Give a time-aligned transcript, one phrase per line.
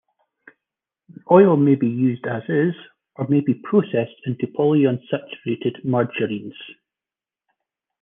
[1.09, 2.73] The oil may be used as is,
[3.17, 6.55] or may be processed into polyunsaturated margarines.